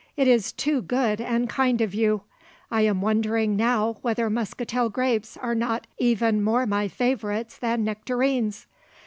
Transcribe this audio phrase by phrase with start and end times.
[0.17, 2.21] It is too good and kind of you.
[2.71, 8.65] I am wondering now whether muscatel grapes are not even more my favourites than nectarines!